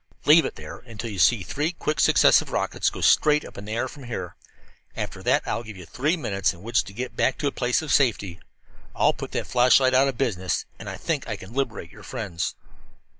Leave 0.25 0.45
it 0.45 0.55
there 0.55 0.79
until 0.79 1.11
you 1.11 1.19
see 1.19 1.43
three 1.43 1.71
quick 1.73 1.99
successive 1.99 2.51
rockets 2.51 2.89
go 2.89 3.01
straight 3.01 3.45
up 3.45 3.55
in 3.55 3.65
the 3.65 3.71
air 3.75 3.87
from 3.87 4.05
here. 4.05 4.35
After 4.97 5.21
that 5.21 5.47
I 5.47 5.55
will 5.55 5.61
give 5.63 5.77
you 5.77 5.85
three 5.85 6.17
minutes 6.17 6.55
in 6.55 6.63
which 6.63 6.83
to 6.85 6.91
get 6.93 7.15
back 7.15 7.37
to 7.37 7.45
a 7.45 7.51
place 7.51 7.83
of 7.83 7.93
safety. 7.93 8.39
I'll 8.95 9.13
put 9.13 9.31
that 9.33 9.45
flashlight 9.45 9.93
out 9.93 10.07
of 10.07 10.17
business, 10.17 10.65
and 10.79 10.89
I 10.89 10.97
think 10.97 11.27
I 11.29 11.35
can 11.35 11.53
liberate 11.53 11.91
your 11.91 12.01
friends." 12.01 12.55